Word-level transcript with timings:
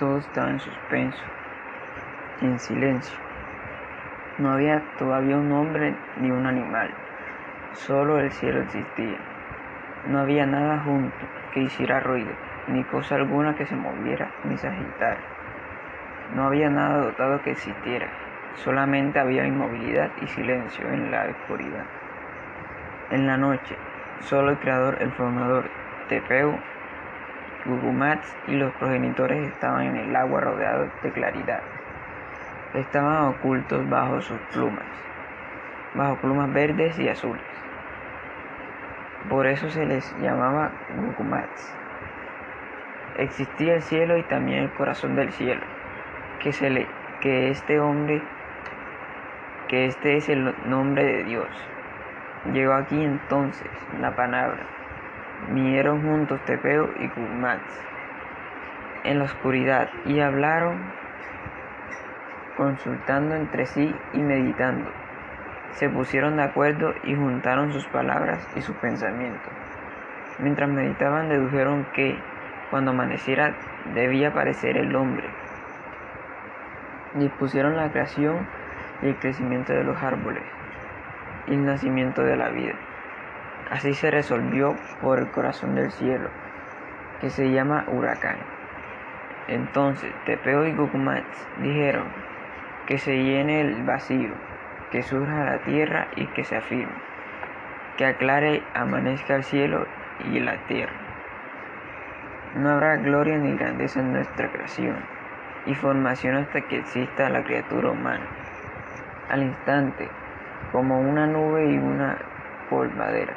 todo 0.00 0.16
estaba 0.16 0.48
en 0.48 0.58
suspenso, 0.58 1.22
en 2.40 2.58
silencio. 2.58 3.18
No 4.38 4.50
había 4.52 4.82
todavía 4.98 5.36
un 5.36 5.52
hombre 5.52 5.94
ni 6.16 6.30
un 6.30 6.46
animal, 6.46 6.90
solo 7.74 8.18
el 8.18 8.30
cielo 8.32 8.62
existía. 8.62 9.18
No 10.06 10.20
había 10.20 10.46
nada 10.46 10.80
junto 10.80 11.14
que 11.52 11.60
hiciera 11.60 12.00
ruido, 12.00 12.32
ni 12.68 12.82
cosa 12.84 13.16
alguna 13.16 13.54
que 13.54 13.66
se 13.66 13.76
moviera 13.76 14.30
ni 14.44 14.56
se 14.56 14.68
agitara. 14.68 15.20
No 16.34 16.46
había 16.46 16.70
nada 16.70 17.04
dotado 17.04 17.42
que 17.42 17.50
existiera, 17.50 18.08
solamente 18.54 19.18
había 19.18 19.46
inmovilidad 19.46 20.10
y 20.22 20.26
silencio 20.28 20.88
en 20.90 21.10
la 21.10 21.26
oscuridad. 21.26 21.84
En 23.10 23.26
la 23.26 23.36
noche, 23.36 23.76
solo 24.20 24.52
el 24.52 24.58
creador, 24.60 24.96
el 25.02 25.12
formador, 25.12 25.68
Tepeu, 26.08 26.58
Gugumats 27.66 28.34
y 28.46 28.52
los 28.52 28.72
progenitores 28.74 29.46
estaban 29.48 29.86
en 29.86 29.96
el 29.96 30.16
agua 30.16 30.40
rodeados 30.40 30.90
de 31.02 31.12
claridad. 31.12 31.60
Estaban 32.74 33.26
ocultos 33.26 33.88
bajo 33.90 34.20
sus 34.22 34.38
plumas, 34.52 34.84
bajo 35.94 36.16
plumas 36.16 36.52
verdes 36.52 36.98
y 36.98 37.08
azules. 37.08 37.42
Por 39.28 39.46
eso 39.46 39.68
se 39.68 39.84
les 39.84 40.16
llamaba 40.18 40.70
Gugumats. 40.96 41.76
Existía 43.18 43.74
el 43.74 43.82
cielo 43.82 44.16
y 44.16 44.22
también 44.22 44.64
el 44.64 44.70
corazón 44.72 45.14
del 45.14 45.30
cielo, 45.32 45.62
que, 46.38 46.52
se 46.52 46.70
le, 46.70 46.86
que 47.20 47.50
este 47.50 47.78
hombre, 47.78 48.22
que 49.68 49.86
este 49.86 50.16
es 50.16 50.28
el 50.30 50.54
nombre 50.64 51.04
de 51.04 51.24
Dios. 51.24 51.48
Llegó 52.52 52.72
aquí 52.72 53.04
entonces 53.04 53.70
la 54.00 54.16
palabra. 54.16 54.79
Vinieron 55.48 56.02
juntos 56.02 56.40
Tepeo 56.44 56.90
y 56.98 57.08
Gugumats 57.08 57.80
en 59.04 59.18
la 59.18 59.24
oscuridad 59.24 59.88
y 60.04 60.20
hablaron 60.20 60.78
consultando 62.56 63.34
entre 63.34 63.66
sí 63.66 63.94
y 64.12 64.18
meditando 64.18 64.90
se 65.72 65.88
pusieron 65.88 66.36
de 66.36 66.42
acuerdo 66.42 66.94
y 67.04 67.14
juntaron 67.14 67.72
sus 67.72 67.86
palabras 67.86 68.46
y 68.56 68.60
sus 68.60 68.76
pensamientos. 68.76 69.52
Mientras 70.38 70.68
meditaban 70.68 71.28
dedujeron 71.28 71.86
que 71.94 72.18
cuando 72.70 72.90
amaneciera 72.90 73.54
debía 73.94 74.28
aparecer 74.28 74.76
el 74.76 74.94
hombre. 74.94 75.28
Dispusieron 77.14 77.76
la 77.76 77.90
creación 77.90 78.46
y 79.02 79.08
el 79.08 79.16
crecimiento 79.16 79.72
de 79.72 79.84
los 79.84 80.00
árboles 80.02 80.42
y 81.46 81.54
el 81.54 81.64
nacimiento 81.64 82.22
de 82.22 82.36
la 82.36 82.50
vida. 82.50 82.74
Así 83.70 83.94
se 83.94 84.10
resolvió 84.10 84.76
por 85.00 85.18
el 85.18 85.30
corazón 85.30 85.74
del 85.76 85.90
cielo, 85.92 86.28
que 87.20 87.30
se 87.30 87.50
llama 87.50 87.84
huracán. 87.88 88.36
Entonces 89.48 90.12
Tepeo 90.26 90.66
y 90.66 90.72
Gukumats 90.72 91.46
dijeron 91.58 92.06
que 92.86 92.98
se 92.98 93.16
llene 93.22 93.60
el 93.60 93.84
vacío 93.84 94.34
que 94.90 95.02
surja 95.02 95.44
la 95.44 95.58
tierra 95.58 96.08
y 96.16 96.26
que 96.26 96.44
se 96.44 96.56
afirme, 96.56 96.92
que 97.96 98.06
aclare 98.06 98.56
y 98.56 98.62
amanezca 98.74 99.36
el 99.36 99.44
cielo 99.44 99.86
y 100.24 100.40
la 100.40 100.56
tierra. 100.66 100.92
No 102.56 102.70
habrá 102.70 102.96
gloria 102.96 103.38
ni 103.38 103.56
grandeza 103.56 104.00
en 104.00 104.12
nuestra 104.12 104.50
creación 104.50 104.96
y 105.66 105.74
formación 105.74 106.36
hasta 106.36 106.62
que 106.62 106.78
exista 106.78 107.28
la 107.28 107.44
criatura 107.44 107.90
humana. 107.90 108.26
Al 109.28 109.44
instante, 109.44 110.08
como 110.72 111.00
una 111.00 111.26
nube 111.26 111.70
y 111.70 111.78
una 111.78 112.18
polvadera, 112.68 113.34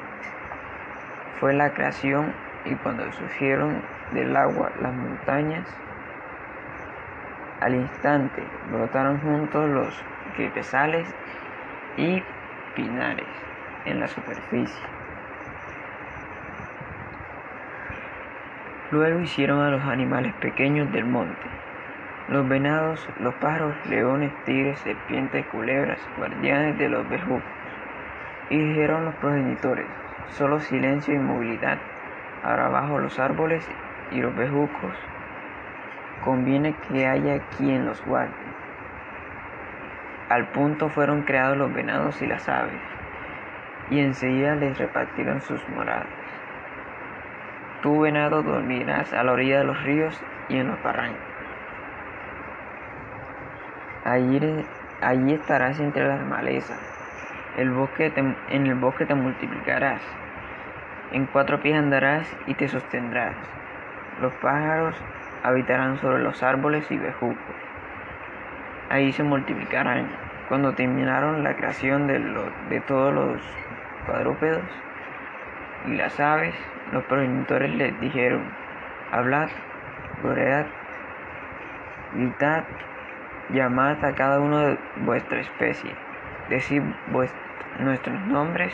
fue 1.44 1.54
la 1.54 1.74
creación 1.74 2.34
y 2.64 2.74
cuando 2.76 3.04
surgieron 3.12 3.82
del 4.14 4.34
agua 4.34 4.72
las 4.82 4.94
montañas, 4.94 5.68
al 7.60 7.76
instante 7.76 8.42
brotaron 8.72 9.20
juntos 9.20 9.70
los 9.70 10.04
crepesales 10.38 11.06
y 11.98 12.24
pinares 12.78 13.28
en 13.84 14.00
la 14.00 14.08
superficie. 14.08 14.82
Luego 18.92 19.20
hicieron 19.20 19.60
a 19.60 19.70
los 19.70 19.84
animales 19.84 20.34
pequeños 20.36 20.90
del 20.94 21.04
monte, 21.04 21.46
los 22.30 22.48
venados, 22.48 23.06
los 23.20 23.34
pájaros, 23.34 23.76
leones, 23.90 24.32
tigres, 24.46 24.80
serpientes, 24.80 25.46
culebras, 25.48 26.00
guardianes 26.16 26.78
de 26.78 26.88
los 26.88 27.10
bejucos. 27.10 27.44
Y 28.50 28.58
dijeron 28.58 29.04
los 29.04 29.16
progenitores, 29.16 29.88
solo 30.30 30.60
silencio 30.60 31.14
y 31.14 31.20
movilidad, 31.20 31.78
ahora 32.44 32.70
bajo 32.70 33.00
los 33.00 33.20
árboles 33.20 33.68
y 34.12 34.18
los 34.20 34.36
bejucos, 34.36 34.94
conviene 36.24 36.76
que 36.88 37.08
haya 37.08 37.40
quien 37.58 37.86
los 37.86 38.04
guarde. 38.06 38.34
Al 40.30 40.48
punto 40.48 40.90
fueron 40.90 41.24
creados 41.24 41.58
los 41.58 41.74
venados 41.74 42.22
y 42.22 42.28
las 42.28 42.48
aves, 42.50 42.82
y 43.90 44.00
enseguida 44.00 44.56
les 44.56 44.78
repartieron 44.78 45.42
sus 45.42 45.62
moradas. 45.70 46.08
Tú, 47.82 48.00
venado, 48.00 48.42
dormirás 48.42 49.12
a 49.14 49.24
la 49.24 49.34
orilla 49.34 49.60
de 49.60 49.66
los 49.66 49.84
ríos 49.84 50.20
y 50.48 50.58
en 50.58 50.70
los 50.70 50.82
barrancos. 50.82 51.20
Allí, 54.06 54.66
allí 55.02 55.34
estarás 55.34 55.80
entre 55.80 56.08
las 56.08 56.26
malezas. 56.26 56.93
El 57.58 57.72
bosque 57.72 58.12
en 58.50 58.68
el 58.68 58.76
bosque 58.76 59.06
te 59.06 59.16
multiplicarás. 59.16 60.02
En 61.12 61.26
cuatro 61.28 61.60
pies 61.60 61.78
andarás 61.78 62.28
y 62.48 62.56
te 62.56 62.68
sostendrás. 62.68 63.36
Los 64.22 64.34
pájaros 64.36 64.96
habitarán 65.44 65.98
sobre 65.98 66.24
los 66.24 66.42
árboles 66.42 66.90
y 66.90 66.98
bejucos 66.98 67.56
ahí 68.94 69.12
se 69.12 69.24
multiplicarán. 69.24 70.08
Cuando 70.48 70.74
terminaron 70.74 71.44
la 71.44 71.56
creación 71.56 72.06
de, 72.06 72.20
de 72.70 72.80
todos 72.82 73.14
los 73.14 73.42
cuadrúpedos 74.06 74.64
y 75.88 75.96
las 75.96 76.20
aves, 76.20 76.54
los 76.92 77.04
progenitores 77.06 77.74
les 77.74 78.00
dijeron, 78.00 78.44
hablad, 79.12 79.50
goread, 80.22 80.68
gritad, 82.14 82.64
llamad 83.50 84.04
a 84.06 84.14
cada 84.14 84.40
uno 84.40 84.60
de 84.60 84.78
vuestra 84.98 85.40
especie, 85.40 85.96
decid 86.50 86.82
nuestros 87.80 88.20
nombres, 88.28 88.74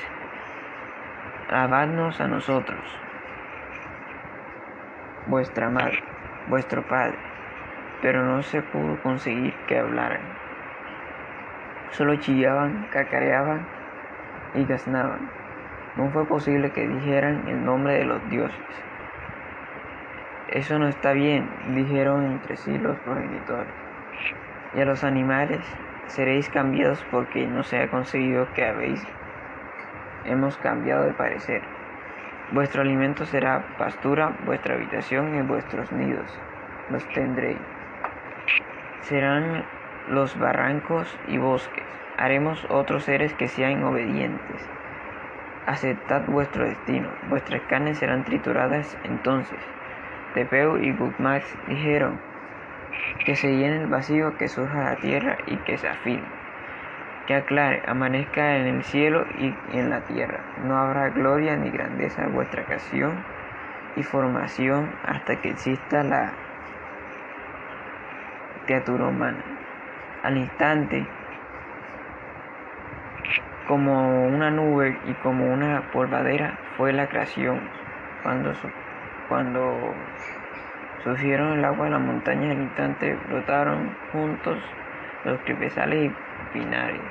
alabadnos 1.50 2.19
a 2.22 2.28
nosotros, 2.28 2.80
vuestra 5.28 5.69
madre, 5.69 6.03
vuestro 6.47 6.81
padre 6.88 7.18
pero 8.02 8.24
no 8.24 8.41
se 8.44 8.62
pudo 8.62 9.02
conseguir 9.02 9.53
que 9.68 9.78
hablaran. 9.78 10.22
Solo 11.91 12.16
chillaban, 12.16 12.88
cacareaban 12.91 13.68
y 14.53 14.66
gaznaban. 14.66 15.30
No 15.97 16.09
fue 16.12 16.25
posible 16.25 16.72
que 16.72 16.88
dijeran 16.88 17.47
el 17.47 17.66
nombre 17.66 17.94
de 17.96 18.06
los 18.06 18.30
dioses. 18.30 18.57
Eso 20.50 20.80
no 20.80 20.88
está 20.88 21.12
bien, 21.13 21.50
dijeron 21.75 22.25
entre 22.25 22.57
sí 22.57 22.78
los 22.78 22.97
progenitores. 23.00 23.74
Y 24.75 24.81
a 24.81 24.86
los 24.86 25.03
animales 25.03 25.59
seréis 26.09 26.49
cambiados 26.49 27.03
porque 27.09 27.47
no 27.47 27.63
se 27.63 27.79
ha 27.79 27.89
conseguido 27.89 28.47
que 28.53 28.65
habéis. 28.65 29.03
Hemos 30.25 30.57
cambiado 30.57 31.05
de 31.05 31.13
parecer. 31.13 31.61
Vuestro 32.51 32.81
alimento 32.81 33.25
será 33.25 33.65
pastura, 33.77 34.37
vuestra 34.45 34.75
habitación 34.75 35.35
y 35.37 35.41
vuestros 35.41 35.91
nidos. 35.91 36.39
Los 36.89 37.07
tendréis 37.09 37.57
serán 39.09 39.65
los 40.07 40.37
barrancos 40.37 41.07
y 41.27 41.37
bosques. 41.37 41.83
Haremos 42.17 42.65
otros 42.69 43.03
seres 43.03 43.33
que 43.33 43.47
sean 43.47 43.83
obedientes. 43.83 44.69
Aceptad 45.65 46.25
vuestro 46.27 46.65
destino. 46.65 47.09
Vuestras 47.29 47.61
carnes 47.63 47.97
serán 47.97 48.23
trituradas 48.25 48.97
entonces. 49.03 49.59
Tepeu 50.33 50.77
y 50.77 50.91
Gugmax 50.91 51.45
dijeron 51.67 52.19
que 53.25 53.36
se 53.36 53.56
llene 53.56 53.81
el 53.81 53.88
vacío, 53.88 54.38
que 54.38 54.47
surja 54.47 54.83
la 54.83 54.95
tierra 54.97 55.38
y 55.47 55.57
que 55.57 55.77
se 55.77 55.88
afirme. 55.88 56.27
Que 57.27 57.36
aclare, 57.36 57.83
amanezca 57.86 58.57
en 58.57 58.68
el 58.68 58.83
cielo 58.83 59.25
y 59.38 59.53
en 59.77 59.89
la 59.89 60.01
tierra. 60.01 60.39
No 60.63 60.77
habrá 60.77 61.09
gloria 61.09 61.56
ni 61.56 61.69
grandeza 61.69 62.24
en 62.24 62.33
vuestra 62.33 62.65
creación 62.65 63.24
y 63.95 64.03
formación 64.03 64.89
hasta 65.06 65.36
que 65.41 65.50
exista 65.50 66.03
la 66.03 66.33
criatura 68.65 69.07
humana. 69.07 69.44
Al 70.24 70.38
instante, 70.38 71.07
como 73.68 74.27
una 74.27 74.50
nube 74.51 74.97
y 75.07 75.13
como 75.15 75.51
una 75.51 75.91
polvadera, 75.91 76.57
fue 76.77 76.94
la 76.94 77.07
creación. 77.07 77.59
Cuando, 78.24 78.53
cuando 79.27 79.94
surgieron 81.04 81.60
el 81.60 81.66
agua 81.66 81.86
de 81.86 81.92
la 81.92 82.00
montaña, 82.00 82.51
al 82.51 82.62
instante 82.62 83.18
brotaron 83.30 83.96
juntos 84.12 84.57
los 85.25 85.40
crepesales 85.42 86.12
y 86.12 86.57
pinares 86.57 87.01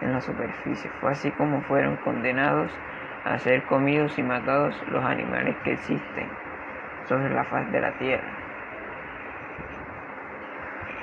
en 0.00 0.12
la 0.12 0.20
superficie. 0.20 0.90
Fue 1.00 1.10
así 1.10 1.30
como 1.32 1.62
fueron 1.62 1.96
condenados 1.96 2.70
a 3.24 3.38
ser 3.38 3.62
comidos 3.64 4.18
y 4.18 4.22
matados 4.22 4.74
los 4.88 5.04
animales 5.04 5.56
que 5.64 5.72
existen 5.72 6.28
sobre 7.08 7.30
la 7.34 7.44
faz 7.44 7.70
de 7.72 7.80
la 7.80 7.92
tierra. 7.98 8.28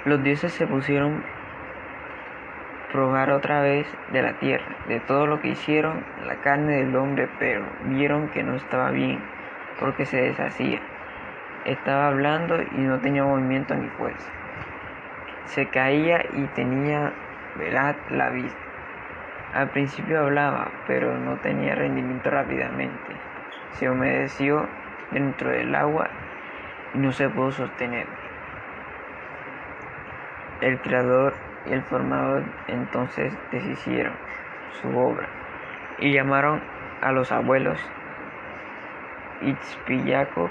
Los 0.05 0.23
dioses 0.23 0.53
se 0.53 0.67
pusieron 0.67 1.23
probar 2.91 3.31
otra 3.31 3.61
vez 3.61 3.87
de 4.11 4.21
la 4.21 4.33
tierra, 4.39 4.77
de 4.87 4.99
todo 4.99 5.27
lo 5.27 5.41
que 5.41 5.49
hicieron 5.49 6.03
la 6.25 6.35
carne 6.35 6.77
del 6.77 6.95
hombre, 6.95 7.27
pero 7.39 7.65
vieron 7.85 8.29
que 8.29 8.43
no 8.43 8.55
estaba 8.55 8.91
bien, 8.91 9.19
porque 9.79 10.05
se 10.05 10.21
deshacía. 10.21 10.79
Estaba 11.65 12.09
hablando 12.09 12.61
y 12.61 12.77
no 12.77 12.99
tenía 12.99 13.23
movimiento 13.23 13.73
ni 13.73 13.87
fuerza. 13.89 14.31
Se 15.45 15.67
caía 15.67 16.23
y 16.33 16.43
tenía 16.53 17.11
velad 17.55 17.95
la 18.11 18.29
vista. 18.29 18.59
Al 19.53 19.69
principio 19.69 20.19
hablaba, 20.19 20.69
pero 20.85 21.17
no 21.17 21.37
tenía 21.37 21.73
rendimiento 21.73 22.29
rápidamente. 22.29 23.15
Se 23.71 23.89
humedeció 23.89 24.67
dentro 25.09 25.49
del 25.49 25.73
agua 25.73 26.07
y 26.93 26.99
no 26.99 27.11
se 27.11 27.29
pudo 27.29 27.51
sostener. 27.51 28.05
El 30.61 30.79
creador 30.79 31.33
y 31.65 31.73
el 31.73 31.81
formador 31.81 32.43
entonces 32.67 33.33
deshicieron 33.51 34.13
su 34.81 34.95
obra 34.97 35.27
y 35.97 36.11
llamaron 36.11 36.61
a 37.01 37.11
los 37.11 37.31
abuelos 37.31 37.79
Itzpillaco 39.41 40.49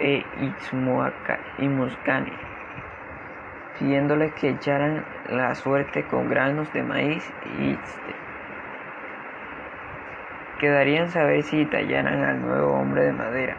e 0.00 0.24
Itzmuscani, 1.58 2.32
pidiéndoles 3.78 4.32
que 4.32 4.50
echaran 4.50 5.04
la 5.28 5.54
suerte 5.54 6.04
con 6.04 6.28
granos 6.28 6.72
de 6.72 6.82
maíz 6.82 7.32
y 7.58 7.70
ixte. 7.72 8.14
Quedarían 10.58 11.08
saber 11.08 11.42
si 11.42 11.64
tallaran 11.66 12.24
al 12.24 12.42
nuevo 12.42 12.74
hombre 12.74 13.04
de 13.04 13.12
madera. 13.12 13.56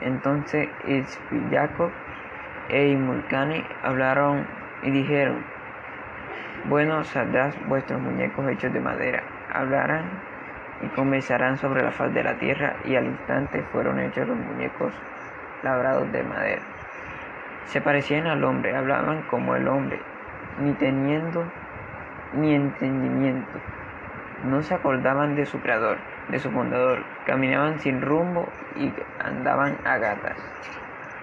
Entonces 0.00 0.68
Itzpillaco 0.86 1.90
e 2.68 2.88
Imulcani 2.88 3.64
hablaron 3.82 4.46
y 4.82 4.90
dijeron, 4.90 5.44
bueno, 6.64 7.04
saldrás 7.04 7.56
vuestros 7.68 8.00
muñecos 8.00 8.48
hechos 8.48 8.72
de 8.72 8.80
madera, 8.80 9.22
hablarán 9.52 10.04
y 10.82 10.86
comenzarán 10.88 11.58
sobre 11.58 11.82
la 11.82 11.90
faz 11.90 12.12
de 12.14 12.22
la 12.22 12.38
tierra, 12.38 12.76
y 12.84 12.96
al 12.96 13.06
instante 13.06 13.62
fueron 13.72 13.98
hechos 13.98 14.28
los 14.28 14.36
muñecos 14.36 14.94
labrados 15.62 16.10
de 16.12 16.22
madera. 16.22 16.62
Se 17.66 17.80
parecían 17.80 18.26
al 18.26 18.42
hombre, 18.44 18.76
hablaban 18.76 19.22
como 19.30 19.54
el 19.54 19.68
hombre, 19.68 20.00
ni 20.60 20.72
teniendo 20.74 21.44
ni 22.34 22.54
entendimiento. 22.54 23.58
No 24.44 24.62
se 24.62 24.74
acordaban 24.74 25.36
de 25.36 25.46
su 25.46 25.60
creador, 25.60 25.98
de 26.28 26.38
su 26.38 26.50
fundador, 26.50 27.04
caminaban 27.26 27.78
sin 27.78 28.00
rumbo 28.00 28.48
y 28.76 28.92
andaban 29.22 29.76
a 29.84 29.98
gatas. 29.98 30.36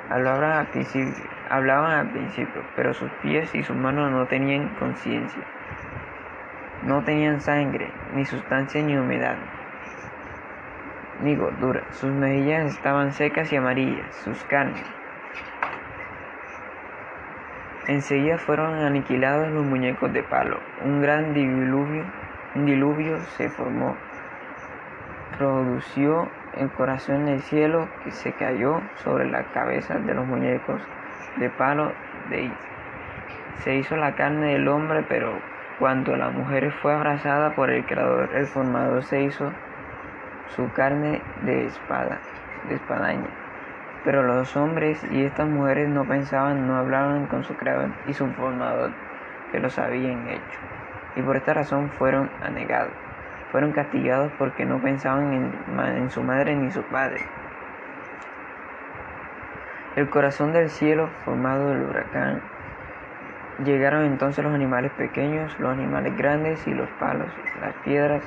Hablaban 0.09 0.51
al 0.51 0.67
principio, 0.67 1.25
hablaban 1.49 1.91
al 1.91 2.09
principio, 2.11 2.63
pero 2.75 2.93
sus 2.93 3.11
pies 3.21 3.53
y 3.55 3.63
sus 3.63 3.75
manos 3.75 4.11
no 4.11 4.25
tenían 4.27 4.69
conciencia. 4.79 5.43
No 6.83 7.03
tenían 7.03 7.41
sangre, 7.41 7.91
ni 8.13 8.23
sustancia, 8.23 8.81
ni 8.81 8.95
humedad, 8.95 9.35
ni 11.21 11.35
gordura. 11.35 11.83
Sus 11.91 12.11
mejillas 12.11 12.73
estaban 12.73 13.11
secas 13.11 13.51
y 13.51 13.55
amarillas, 13.55 14.15
sus 14.23 14.43
carnes. 14.45 14.83
Enseguida 17.87 18.37
fueron 18.37 18.73
aniquilados 18.73 19.49
los 19.49 19.65
muñecos 19.65 20.11
de 20.11 20.21
palo. 20.21 20.59
Un 20.83 21.01
gran 21.01 21.33
diluvio, 21.33 22.03
un 22.55 22.65
diluvio 22.65 23.17
se 23.37 23.49
formó. 23.49 23.95
Produció 25.37 26.27
el 26.57 26.69
corazón 26.69 27.25
del 27.25 27.41
cielo 27.41 27.87
que 28.03 28.11
se 28.11 28.33
cayó 28.33 28.81
sobre 28.95 29.29
la 29.29 29.43
cabeza 29.53 29.99
de 29.99 30.13
los 30.13 30.25
muñecos 30.25 30.81
de 31.37 31.49
palo. 31.49 31.93
Se 33.59 33.75
hizo 33.75 33.95
la 33.95 34.15
carne 34.15 34.53
del 34.53 34.67
hombre, 34.67 35.05
pero 35.07 35.31
cuando 35.79 36.17
la 36.17 36.29
mujer 36.29 36.71
fue 36.71 36.93
abrazada 36.93 37.55
por 37.55 37.69
el 37.69 37.85
Creador, 37.85 38.31
el 38.35 38.47
formador 38.47 39.03
se 39.03 39.21
hizo 39.21 39.53
su 40.55 40.71
carne 40.71 41.21
de 41.41 41.65
espada, 41.65 42.19
de 42.69 42.75
espadaña. 42.75 43.29
Pero 44.03 44.23
los 44.23 44.55
hombres 44.55 45.03
y 45.11 45.23
estas 45.23 45.47
mujeres 45.47 45.89
no 45.89 46.05
pensaban, 46.05 46.67
no 46.67 46.77
hablaban 46.77 47.27
con 47.27 47.43
su 47.43 47.55
Creador 47.55 47.89
y 48.07 48.13
su 48.13 48.27
formador, 48.33 48.91
que 49.51 49.59
los 49.59 49.77
habían 49.79 50.27
hecho. 50.29 50.59
Y 51.15 51.21
por 51.21 51.35
esta 51.35 51.53
razón 51.53 51.89
fueron 51.89 52.29
anegados 52.41 52.93
fueron 53.51 53.71
castigados 53.71 54.31
porque 54.37 54.65
no 54.65 54.79
pensaban 54.79 55.33
en, 55.33 56.09
su 56.09 56.21
madre 56.23 56.55
ni 56.55 56.71
su 56.71 56.81
padre. 56.83 57.21
El 59.95 60.09
corazón 60.09 60.53
del 60.53 60.69
cielo 60.69 61.09
formado 61.25 61.69
del 61.69 61.83
huracán. 61.83 62.41
Llegaron 63.63 64.05
entonces 64.05 64.43
los 64.43 64.53
animales 64.53 64.91
pequeños, 64.91 65.57
los 65.59 65.71
animales 65.71 66.15
grandes 66.15 66.67
y 66.67 66.73
los 66.73 66.87
palos, 66.99 67.29
las 67.59 67.73
piedras. 67.83 68.21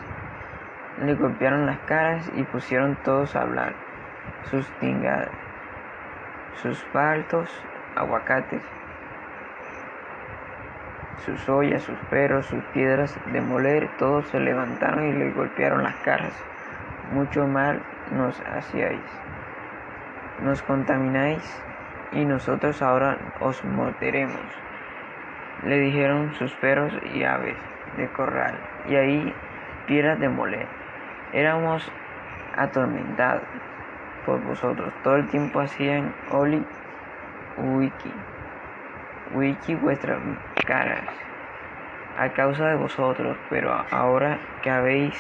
Le 1.01 1.15
golpearon 1.15 1.67
las 1.67 1.79
caras 1.81 2.31
y 2.35 2.43
pusieron 2.43 2.97
todos 3.05 3.35
a 3.35 3.43
hablar. 3.43 3.75
Sus 4.51 4.67
tingadas, 4.81 5.31
sus 6.63 6.83
paltos, 6.93 7.49
aguacates, 7.97 8.63
sus 11.25 11.49
ollas, 11.49 11.83
sus 11.83 11.99
perros, 12.11 12.47
sus 12.47 12.63
piedras 12.75 13.19
de 13.33 13.41
moler, 13.41 13.89
todos 13.99 14.27
se 14.29 14.41
levantaron 14.41 15.09
y 15.09 15.13
le 15.13 15.31
golpearon 15.33 15.83
las 15.83 15.97
caras. 15.97 16.33
Mucho 17.13 17.47
mal 17.47 17.81
nos 18.13 18.41
hacíais. 18.41 19.01
Nos 20.43 20.63
contamináis 20.63 21.63
y 22.13 22.25
nosotros 22.25 22.83
ahora 22.83 23.17
os 23.41 23.63
morderemos. 23.65 24.41
Le 25.65 25.79
dijeron 25.79 26.35
sus 26.35 26.53
perros 26.55 26.93
y 27.15 27.25
aves 27.25 27.57
de 27.97 28.09
corral, 28.09 28.59
y 28.89 28.97
ahí 28.97 29.35
piedras 29.87 30.19
de 30.19 30.29
moler. 30.29 30.80
Éramos 31.33 31.91
atormentados 32.57 33.45
por 34.27 34.41
vosotros. 34.43 34.93
Todo 35.03 35.17
el 35.17 35.29
tiempo 35.29 35.61
hacían 35.61 36.15
oli 36.31 36.65
wiki 37.57 38.13
wiki 39.35 39.75
vuestras 39.75 40.19
caras 40.67 41.05
a 42.19 42.29
causa 42.31 42.69
de 42.69 42.77
vosotros, 42.77 43.37
pero 43.49 43.73
ahora 43.91 44.39
que 44.63 44.71
habéis 44.71 45.15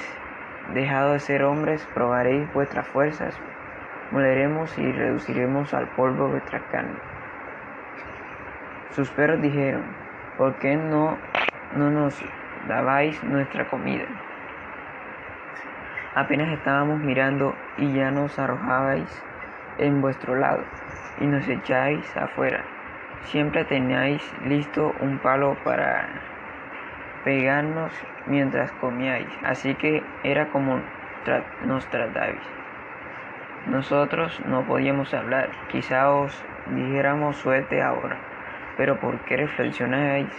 dejado 0.74 1.14
de 1.14 1.20
ser 1.20 1.44
hombres, 1.44 1.86
probaréis 1.94 2.52
vuestras 2.52 2.86
fuerzas, 2.88 3.34
moleremos 4.10 4.76
y 4.78 4.92
reduciremos 4.92 5.72
al 5.72 5.86
polvo 5.88 6.28
vuestra 6.28 6.60
carne. 6.70 6.98
Sus 8.90 9.08
perros 9.10 9.40
dijeron, 9.40 9.84
¿por 10.36 10.56
qué 10.56 10.76
no, 10.76 11.16
no 11.76 11.90
nos 11.90 12.22
dabais 12.68 13.22
nuestra 13.24 13.64
comida? 13.64 14.04
Apenas 16.14 16.48
estábamos 16.48 17.00
mirando 17.00 17.54
y 17.78 17.92
ya 17.92 18.10
nos 18.10 18.38
arrojabais 18.38 19.22
en 19.78 20.00
vuestro 20.00 20.36
lado 20.36 20.64
y 21.20 21.26
nos 21.26 21.46
echáis 21.48 22.16
afuera 22.16 22.64
siempre 23.24 23.64
teníais 23.64 24.22
listo 24.44 24.94
un 25.00 25.18
palo 25.18 25.56
para 25.62 26.08
pegarnos 27.24 27.92
mientras 28.26 28.72
comíais, 28.72 29.28
así 29.44 29.74
que 29.74 30.02
era 30.24 30.46
como 30.46 30.80
nos 31.66 31.86
tratáis. 31.86 32.40
Nosotros 33.66 34.40
no 34.46 34.64
podíamos 34.64 35.12
hablar, 35.12 35.50
quizá 35.70 36.10
os 36.10 36.42
dijéramos 36.74 37.36
suerte 37.36 37.82
ahora, 37.82 38.16
pero 38.76 38.98
¿por 38.98 39.18
qué 39.20 39.36
reflexionáis? 39.36 40.30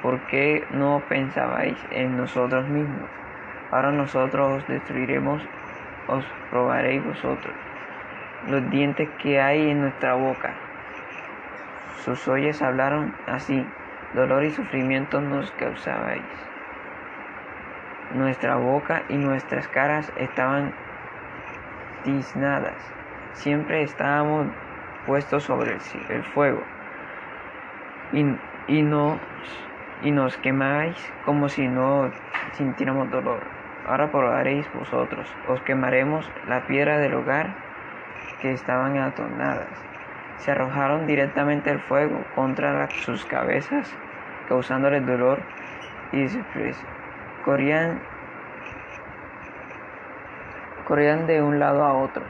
¿Por 0.00 0.20
qué 0.28 0.64
no 0.70 1.02
pensabais 1.08 1.76
en 1.90 2.16
nosotros 2.16 2.66
mismos? 2.68 3.10
Ahora 3.70 3.92
nosotros 3.92 4.58
os 4.58 4.68
destruiremos, 4.68 5.40
os 6.08 6.24
probaréis 6.50 7.04
vosotros. 7.04 7.54
Los 8.48 8.68
dientes 8.70 9.08
que 9.22 9.40
hay 9.40 9.70
en 9.70 9.82
nuestra 9.82 10.14
boca. 10.14 10.54
Sus 12.04 12.26
ollas 12.26 12.62
hablaron 12.62 13.14
así, 13.26 13.64
dolor 14.14 14.42
y 14.42 14.50
sufrimiento 14.50 15.20
nos 15.20 15.52
causabais. 15.52 16.24
Nuestra 18.14 18.56
boca 18.56 19.02
y 19.08 19.16
nuestras 19.16 19.68
caras 19.68 20.12
estaban 20.16 20.72
tiznadas, 22.02 22.74
siempre 23.34 23.82
estábamos 23.82 24.48
puestos 25.06 25.44
sobre 25.44 25.76
el, 26.08 26.24
fuego. 26.24 26.62
Y, 28.12 28.24
y, 28.66 28.82
nos, 28.82 29.18
y 30.02 30.10
nos 30.10 30.36
quemáis 30.38 30.96
como 31.24 31.48
si 31.48 31.68
no 31.68 32.10
sintiéramos 32.54 33.10
dolor. 33.10 33.59
Ahora 33.90 34.10
probaréis 34.12 34.72
vosotros, 34.72 35.26
os 35.48 35.60
quemaremos 35.62 36.30
la 36.46 36.66
piedra 36.68 36.98
del 36.98 37.14
hogar 37.14 37.54
que 38.40 38.52
estaban 38.52 38.96
atornadas 38.96 39.90
se 40.40 40.52
arrojaron 40.52 41.06
directamente 41.06 41.70
al 41.70 41.80
fuego 41.80 42.24
contra 42.34 42.88
sus 42.90 43.24
cabezas, 43.26 43.94
causándoles 44.48 45.06
dolor 45.06 45.42
y 46.12 46.22
desprecio. 46.22 46.88
Corrían, 47.44 48.00
corrían 50.86 51.26
de 51.26 51.42
un 51.42 51.58
lado 51.58 51.84
a 51.84 51.92
otro. 51.92 52.22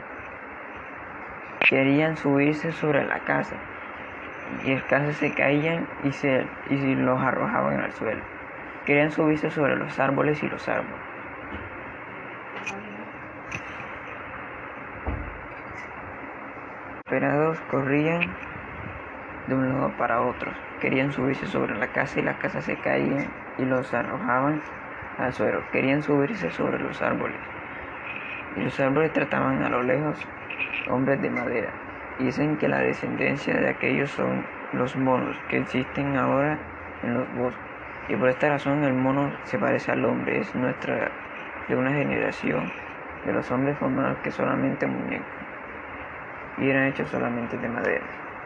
Querían 1.69 2.17
subirse 2.17 2.73
sobre 2.73 3.05
la 3.05 3.19
casa 3.19 3.55
y 4.65 4.73
escasas 4.73 5.15
se 5.15 5.33
caían 5.33 5.87
y, 6.03 6.11
se, 6.11 6.45
y 6.69 6.95
los 6.95 7.21
arrojaban 7.21 7.79
al 7.79 7.93
suelo. 7.93 8.21
Querían 8.85 9.11
subirse 9.11 9.49
sobre 9.51 9.77
los 9.77 9.97
árboles 9.99 10.43
y 10.43 10.49
los 10.49 10.67
árboles. 10.67 11.10
Corrían 17.69 18.21
de 19.47 19.53
un 19.53 19.67
lado 19.67 19.91
para 19.97 20.21
otro. 20.21 20.49
Querían 20.79 21.11
subirse 21.11 21.45
sobre 21.45 21.77
la 21.77 21.87
casa 21.87 22.21
y 22.21 22.23
la 22.23 22.37
casa 22.37 22.61
se 22.61 22.77
caían 22.77 23.27
y 23.57 23.65
los 23.65 23.93
arrojaban 23.93 24.61
al 25.17 25.33
suelo. 25.33 25.61
Querían 25.73 26.01
subirse 26.01 26.49
sobre 26.51 26.79
los 26.79 27.01
árboles. 27.01 27.35
Y 28.55 28.61
los 28.61 28.79
árboles 28.79 29.11
trataban 29.11 29.61
a 29.61 29.67
lo 29.67 29.83
lejos 29.83 30.25
hombres 30.89 31.21
de 31.21 31.29
madera. 31.29 31.69
Dicen 32.17 32.55
que 32.55 32.69
la 32.69 32.79
descendencia 32.79 33.59
de 33.59 33.67
aquellos 33.67 34.09
son 34.11 34.45
los 34.71 34.95
monos 34.95 35.35
que 35.49 35.57
existen 35.57 36.15
ahora 36.15 36.57
en 37.03 37.15
los 37.15 37.35
bosques. 37.35 37.61
Y 38.07 38.15
por 38.15 38.29
esta 38.29 38.47
razón 38.47 38.85
el 38.85 38.93
mono 38.93 39.33
se 39.43 39.59
parece 39.59 39.91
al 39.91 40.05
hombre, 40.05 40.39
es 40.39 40.55
nuestra 40.55 41.11
de 41.67 41.75
una 41.75 41.91
generación 41.91 42.71
de 43.25 43.33
los 43.33 43.51
hombres 43.51 43.77
formados 43.77 44.17
que 44.19 44.31
solamente 44.31 44.87
muñecos 44.87 45.50
y 46.55 46.69
eran 46.69 46.87
hechos 46.87 47.09
solamente 47.09 47.57
de 47.57 47.69
madera. 47.69 48.30